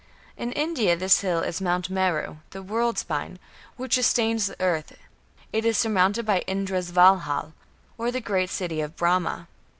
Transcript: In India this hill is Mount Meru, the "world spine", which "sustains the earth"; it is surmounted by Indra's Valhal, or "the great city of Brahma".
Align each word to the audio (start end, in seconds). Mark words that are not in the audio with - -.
In 0.35 0.51
India 0.53 0.95
this 0.97 1.21
hill 1.21 1.41
is 1.41 1.61
Mount 1.61 1.91
Meru, 1.91 2.37
the 2.49 2.63
"world 2.63 2.97
spine", 2.97 3.37
which 3.77 3.93
"sustains 3.93 4.47
the 4.47 4.59
earth"; 4.59 4.97
it 5.53 5.63
is 5.63 5.77
surmounted 5.77 6.25
by 6.25 6.39
Indra's 6.47 6.89
Valhal, 6.91 7.53
or 7.99 8.09
"the 8.11 8.19
great 8.19 8.49
city 8.49 8.81
of 8.81 8.95
Brahma". 8.95 9.47